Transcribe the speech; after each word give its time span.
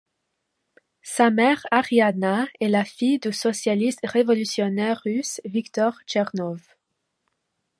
Sa 1.03 1.29
mère 1.29 1.67
Ariadna 1.69 2.47
est 2.59 2.69
la 2.69 2.83
fille 2.85 3.19
du 3.19 3.31
socialiste 3.31 3.99
révolutionnaire 4.03 4.99
russe 5.03 5.41
Viktor 5.45 5.93
Tchernov. 6.07 6.59